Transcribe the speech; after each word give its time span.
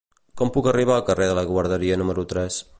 Com 0.39 0.51
puc 0.55 0.69
arribar 0.71 0.95
al 0.95 1.05
carrer 1.11 1.29
de 1.33 1.37
la 1.41 1.45
Guarderia 1.53 2.01
número 2.03 2.29
tres? 2.33 2.63